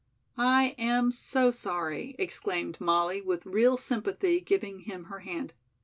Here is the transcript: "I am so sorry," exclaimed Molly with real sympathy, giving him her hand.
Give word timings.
"I 0.39 0.73
am 0.79 1.11
so 1.11 1.51
sorry," 1.51 2.15
exclaimed 2.17 2.81
Molly 2.81 3.21
with 3.21 3.45
real 3.45 3.77
sympathy, 3.77 4.39
giving 4.41 4.79
him 4.79 5.03
her 5.13 5.19
hand. 5.19 5.53